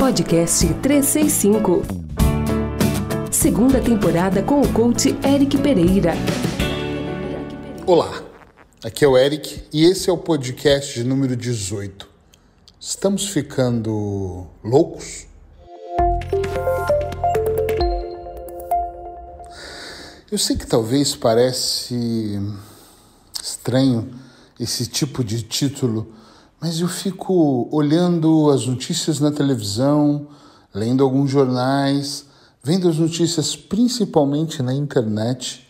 [0.00, 1.82] Podcast 365.
[3.30, 6.14] Segunda temporada com o coach Eric Pereira.
[7.86, 8.22] Olá,
[8.82, 12.08] aqui é o Eric e esse é o podcast de número 18.
[12.80, 15.26] Estamos ficando loucos?
[20.32, 22.40] Eu sei que talvez parece
[23.42, 24.08] estranho
[24.58, 26.10] esse tipo de título,
[26.60, 30.26] mas eu fico olhando as notícias na televisão,
[30.74, 32.26] lendo alguns jornais,
[32.62, 35.66] vendo as notícias principalmente na internet.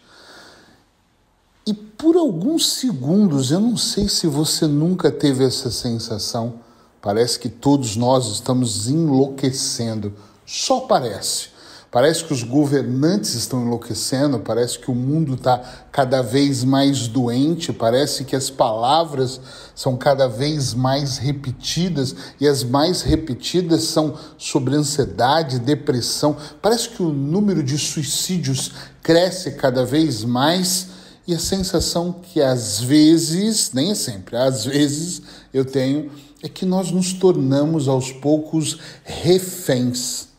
[1.64, 6.54] E por alguns segundos, eu não sei se você nunca teve essa sensação,
[7.00, 10.12] parece que todos nós estamos enlouquecendo,
[10.44, 11.49] só parece.
[11.90, 15.58] Parece que os governantes estão enlouquecendo, parece que o mundo está
[15.90, 19.40] cada vez mais doente, parece que as palavras
[19.74, 26.36] são cada vez mais repetidas e as mais repetidas são sobre ansiedade, depressão.
[26.62, 28.70] Parece que o número de suicídios
[29.02, 30.90] cresce cada vez mais
[31.26, 36.08] e a sensação que às vezes, nem é sempre, às vezes eu tenho,
[36.40, 40.29] é que nós nos tornamos aos poucos reféns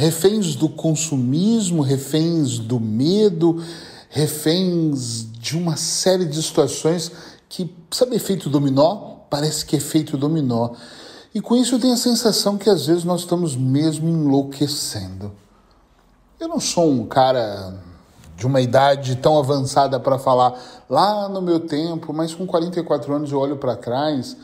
[0.00, 3.62] reféns do consumismo, reféns do medo,
[4.08, 7.12] reféns de uma série de situações
[7.50, 9.16] que, sabe, efeito dominó?
[9.28, 10.70] Parece que é efeito dominó.
[11.34, 15.32] E com isso eu tenho a sensação que às vezes nós estamos mesmo enlouquecendo.
[16.40, 17.74] Eu não sou um cara
[18.38, 23.30] de uma idade tão avançada para falar lá no meu tempo, mas com 44 anos
[23.30, 24.34] eu olho para trás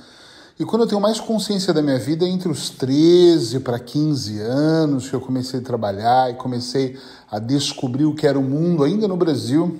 [0.59, 5.11] e quando eu tenho mais consciência da minha vida, entre os 13 para 15 anos,
[5.11, 6.99] que eu comecei a trabalhar e comecei
[7.31, 9.79] a descobrir o que era o mundo, ainda no Brasil,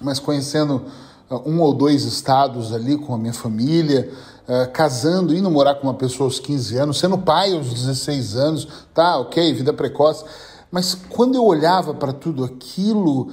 [0.00, 0.86] mas conhecendo
[1.30, 4.10] uh, um ou dois estados ali com a minha família,
[4.48, 8.66] uh, casando, indo morar com uma pessoa aos 15 anos, sendo pai aos 16 anos,
[8.94, 10.24] tá, ok, vida precoce.
[10.70, 13.30] Mas quando eu olhava para tudo aquilo,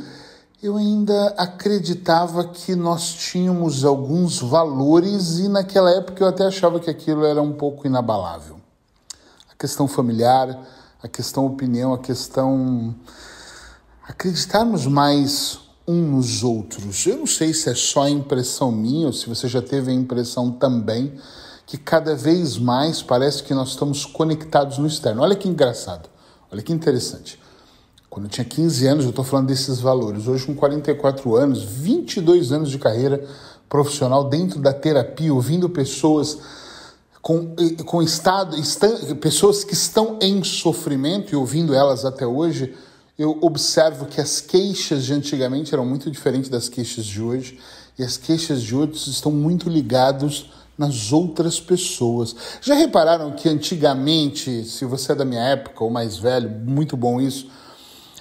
[0.66, 6.90] eu ainda acreditava que nós tínhamos alguns valores e naquela época eu até achava que
[6.90, 8.60] aquilo era um pouco inabalável.
[9.52, 10.60] A questão familiar,
[11.04, 12.96] a questão opinião, a questão
[14.08, 17.06] acreditarmos mais um nos outros.
[17.06, 20.52] Eu não sei se é só impressão minha ou se você já teve a impressão
[20.52, 21.14] também
[21.68, 25.22] que cada vez mais parece que nós estamos conectados no externo.
[25.22, 26.10] Olha que engraçado,
[26.52, 27.40] olha que interessante.
[28.16, 30.26] Quando eu tinha 15 anos, eu estou falando desses valores.
[30.26, 33.22] Hoje, com 44 anos, 22 anos de carreira
[33.68, 36.38] profissional dentro da terapia, ouvindo pessoas
[37.22, 37.54] com,
[37.86, 38.56] com estado,
[39.20, 42.74] pessoas que estão em sofrimento e ouvindo elas até hoje,
[43.20, 47.60] eu observo que as queixas de antigamente eram muito diferentes das queixas de hoje
[48.00, 50.46] e as queixas de hoje estão muito ligadas
[50.78, 52.34] nas outras pessoas.
[52.62, 57.20] Já repararam que antigamente, se você é da minha época ou mais velho, muito bom
[57.20, 57.50] isso,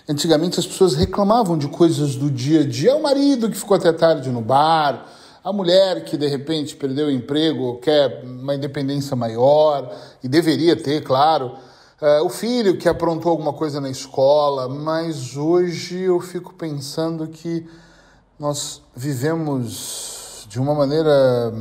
[0.07, 2.91] Antigamente as pessoas reclamavam de coisas do dia a dia.
[2.91, 5.07] É o marido que ficou até tarde no bar,
[5.43, 9.91] a mulher que de repente perdeu o emprego, quer uma independência maior,
[10.23, 11.55] e deveria ter, claro.
[12.03, 17.67] Uh, o filho que aprontou alguma coisa na escola, mas hoje eu fico pensando que
[18.39, 21.55] nós vivemos de uma maneira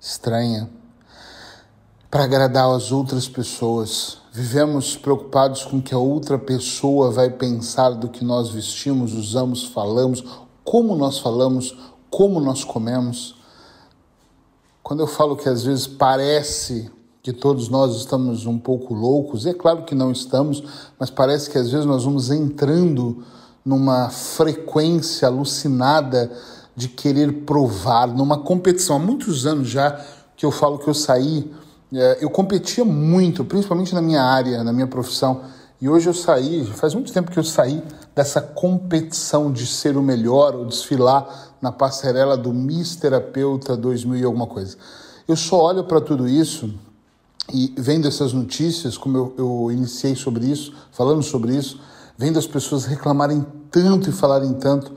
[0.00, 0.70] estranha
[2.10, 4.21] para agradar as outras pessoas.
[4.34, 9.64] Vivemos preocupados com o que a outra pessoa vai pensar do que nós vestimos, usamos,
[9.64, 10.24] falamos,
[10.64, 11.76] como nós falamos,
[12.08, 13.36] como nós comemos.
[14.82, 16.90] Quando eu falo que às vezes parece
[17.22, 20.64] que todos nós estamos um pouco loucos, é claro que não estamos,
[20.98, 23.22] mas parece que às vezes nós vamos entrando
[23.62, 26.32] numa frequência alucinada
[26.74, 28.96] de querer provar, numa competição.
[28.96, 30.02] Há muitos anos já
[30.34, 31.52] que eu falo que eu saí
[32.20, 35.42] eu competia muito, principalmente na minha área, na minha profissão.
[35.80, 37.82] E hoje eu saí, faz muito tempo que eu saí
[38.14, 44.24] dessa competição de ser o melhor ou desfilar na passarela do Miss Terapeuta 2000 e
[44.24, 44.76] alguma coisa.
[45.26, 46.72] Eu só olho para tudo isso
[47.52, 51.80] e vendo essas notícias, como eu, eu iniciei sobre isso, falando sobre isso,
[52.16, 54.92] vendo as pessoas reclamarem tanto e falarem tanto,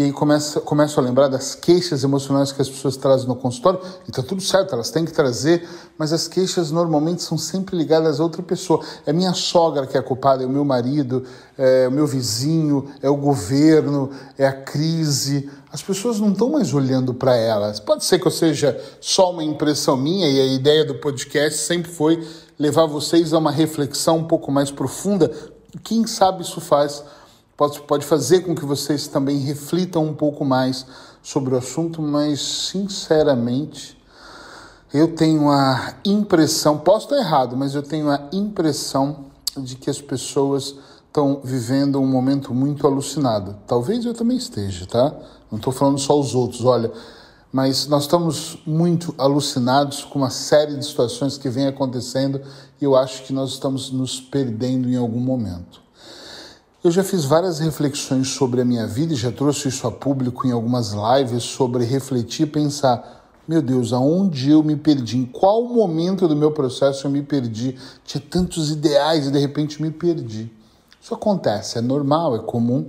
[0.00, 3.80] e aí começa, começo a lembrar das queixas emocionais que as pessoas trazem no consultório,
[4.08, 5.68] e tá tudo certo, elas têm que trazer,
[5.98, 8.82] mas as queixas normalmente são sempre ligadas a outra pessoa.
[9.04, 11.22] É minha sogra que é culpada, é o meu marido,
[11.58, 14.08] é o meu vizinho, é o governo,
[14.38, 15.50] é a crise.
[15.70, 17.78] As pessoas não estão mais olhando para elas.
[17.78, 21.92] Pode ser que eu seja só uma impressão minha, e a ideia do podcast sempre
[21.92, 22.26] foi
[22.58, 25.30] levar vocês a uma reflexão um pouco mais profunda.
[25.84, 27.04] Quem sabe isso faz
[27.60, 30.86] pode, pode fazer com que vocês também reflitam um pouco mais
[31.22, 34.00] sobre o assunto, mas sinceramente
[34.92, 39.26] Eu tenho a impressão, posso estar errado, mas eu tenho a impressão
[39.56, 40.74] de que as pessoas
[41.06, 43.56] estão vivendo um momento muito alucinado.
[43.68, 45.14] Talvez eu também esteja, tá?
[45.48, 46.90] Não estou falando só os outros, olha.
[47.52, 52.40] Mas nós estamos muito alucinados com uma série de situações que vem acontecendo
[52.80, 55.80] e eu acho que nós estamos nos perdendo em algum momento.
[56.82, 60.46] Eu já fiz várias reflexões sobre a minha vida e já trouxe isso a público
[60.46, 65.18] em algumas lives sobre refletir e pensar: meu Deus, aonde eu me perdi?
[65.18, 67.76] Em qual momento do meu processo eu me perdi?
[68.02, 70.50] Tinha tantos ideais e de repente me perdi.
[70.98, 72.88] Isso acontece, é normal, é comum,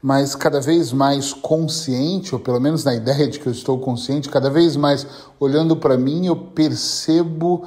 [0.00, 4.30] mas cada vez mais consciente, ou pelo menos na ideia de que eu estou consciente,
[4.30, 5.06] cada vez mais
[5.38, 7.64] olhando para mim, eu percebo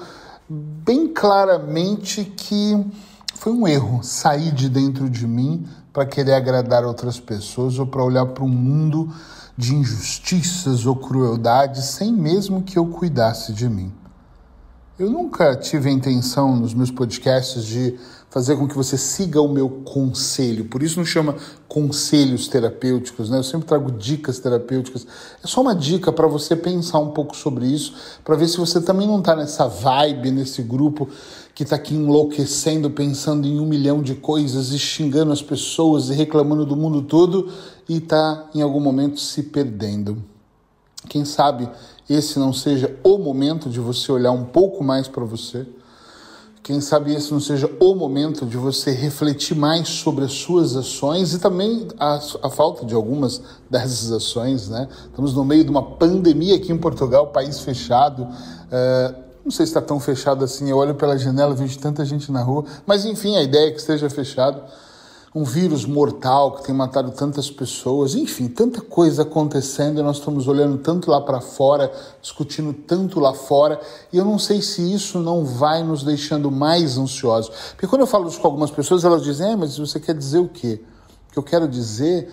[0.50, 2.84] bem claramente que
[3.42, 8.04] foi um erro sair de dentro de mim para querer agradar outras pessoas ou para
[8.04, 9.12] olhar para um mundo
[9.58, 13.92] de injustiças ou crueldades sem mesmo que eu cuidasse de mim.
[15.00, 17.98] Eu nunca tive a intenção nos meus podcasts de
[18.30, 20.66] fazer com que você siga o meu conselho.
[20.66, 21.36] Por isso não chama
[21.68, 23.38] conselhos terapêuticos, né?
[23.38, 25.08] Eu sempre trago dicas terapêuticas.
[25.44, 27.94] É só uma dica para você pensar um pouco sobre isso,
[28.24, 31.08] para ver se você também não está nessa vibe, nesse grupo
[31.56, 36.14] que está aqui enlouquecendo, pensando em um milhão de coisas e xingando as pessoas e
[36.14, 37.50] reclamando do mundo todo
[37.88, 40.31] e está em algum momento se perdendo.
[41.08, 41.70] Quem sabe
[42.10, 45.66] esse não seja o momento de você olhar um pouco mais para você.
[46.64, 51.34] Quem sabe esse não seja o momento de você refletir mais sobre as suas ações
[51.34, 54.88] e também a, a, falta de algumas dessas ações, né?
[55.06, 58.24] Estamos no meio de uma pandemia aqui em Portugal, país fechado.
[58.24, 60.70] Uh, não sei se está tão fechado assim.
[60.70, 63.80] Eu olho pela janela, vejo tanta gente na rua, mas enfim, a ideia é que
[63.80, 64.62] esteja fechado
[65.34, 70.78] um vírus mortal que tem matado tantas pessoas, enfim, tanta coisa acontecendo nós estamos olhando
[70.80, 71.90] tanto lá para fora,
[72.22, 73.80] discutindo tanto lá fora,
[74.12, 77.50] e eu não sei se isso não vai nos deixando mais ansiosos.
[77.72, 80.40] Porque quando eu falo isso com algumas pessoas, elas dizem: é, mas você quer dizer
[80.40, 80.82] o quê?
[81.30, 82.30] O que eu quero dizer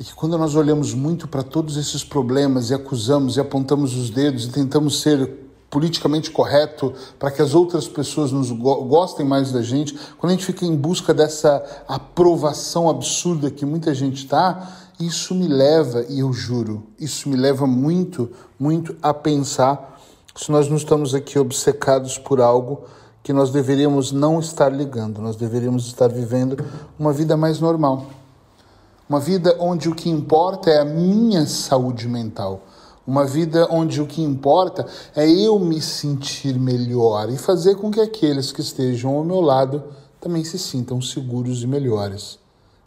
[0.00, 4.10] é que quando nós olhamos muito para todos esses problemas e acusamos e apontamos os
[4.10, 9.52] dedos e tentamos ser politicamente correto, para que as outras pessoas nos go gostem mais
[9.52, 14.72] da gente, quando a gente fica em busca dessa aprovação absurda que muita gente está,
[14.98, 20.00] isso me leva, e eu juro, isso me leva muito, muito a pensar
[20.34, 22.84] se nós não estamos aqui obcecados por algo
[23.22, 26.62] que nós deveríamos não estar ligando, nós deveríamos estar vivendo
[26.98, 28.06] uma vida mais normal.
[29.08, 32.62] Uma vida onde o que importa é a minha saúde mental
[33.06, 38.00] uma vida onde o que importa é eu me sentir melhor e fazer com que
[38.00, 39.84] aqueles que estejam ao meu lado
[40.20, 42.38] também se sintam seguros e melhores.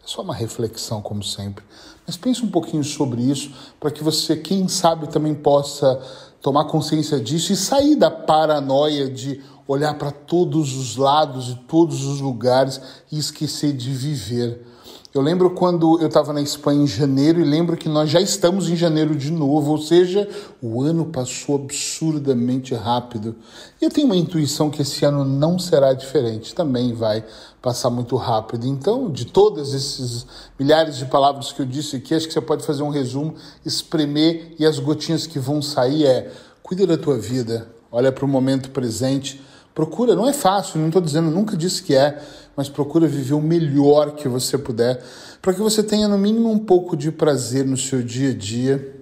[0.03, 1.63] É só uma reflexão, como sempre.
[2.05, 6.01] Mas pense um pouquinho sobre isso para que você, quem sabe, também possa
[6.41, 12.05] tomar consciência disso e sair da paranoia de olhar para todos os lados e todos
[12.05, 12.81] os lugares
[13.11, 14.65] e esquecer de viver
[15.11, 18.69] eu lembro quando eu estava na Espanha em janeiro e lembro que nós já estamos
[18.69, 20.29] em janeiro de novo, ou seja,
[20.61, 23.35] o ano passou absurdamente rápido.
[23.81, 27.25] E eu tenho uma intuição que esse ano não será diferente, também vai
[27.59, 28.67] passar muito rápido.
[28.67, 30.27] Então, de todas esses
[30.59, 33.33] milhares de palavras que eu disse aqui, acho que você pode fazer um resumo,
[33.65, 36.31] espremer e as gotinhas que vão sair é:
[36.61, 39.41] cuida da tua vida, olha para o momento presente
[39.79, 42.21] Procura, não é fácil, não estou dizendo, nunca disse que é,
[42.53, 45.01] mas procura viver o melhor que você puder,
[45.41, 48.93] para que você tenha no mínimo um pouco de prazer no seu dia a dia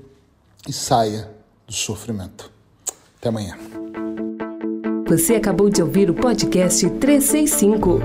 [0.70, 1.32] e saia
[1.66, 2.52] do sofrimento.
[3.18, 3.58] Até amanhã.
[5.08, 8.00] Você acabou de ouvir o podcast 365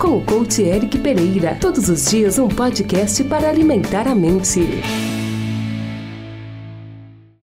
[0.00, 1.56] com o coach Eric Pereira.
[1.60, 5.07] Todos os dias um podcast para alimentar a mente.